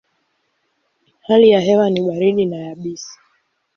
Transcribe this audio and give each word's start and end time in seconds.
Hali 1.21 1.49
ya 1.49 1.59
hewa 1.59 1.89
ni 1.89 2.01
baridi 2.01 2.45
na 2.45 2.57
yabisi. 2.57 3.19